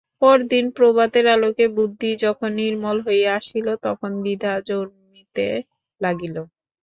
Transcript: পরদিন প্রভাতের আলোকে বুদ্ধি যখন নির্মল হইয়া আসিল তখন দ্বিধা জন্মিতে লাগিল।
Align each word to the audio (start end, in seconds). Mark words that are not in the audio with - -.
পরদিন 0.21 0.65
প্রভাতের 0.77 1.25
আলোকে 1.27 1.65
বুদ্ধি 1.77 2.11
যখন 2.23 2.49
নির্মল 2.59 2.97
হইয়া 3.07 3.31
আসিল 3.39 3.67
তখন 3.85 4.11
দ্বিধা 4.23 4.53
জন্মিতে 4.69 5.47
লাগিল। 6.01 6.35